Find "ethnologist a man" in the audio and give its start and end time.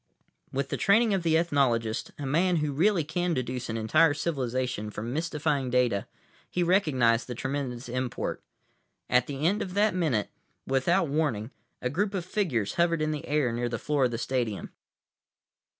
1.37-2.55